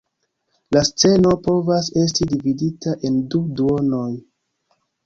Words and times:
La 0.77 0.81
sceno 0.87 1.35
povas 1.49 1.91
esti 2.07 2.29
dividita 2.35 2.99
en 3.11 3.21
du 3.35 3.47
duonoj. 3.61 4.11